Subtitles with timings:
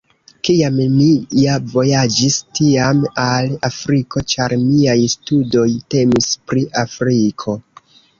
[0.47, 1.07] Kiam mi
[1.39, 7.55] ja vojaĝis, tiam al Afriko, ĉar miaj studoj temis pri Afriko.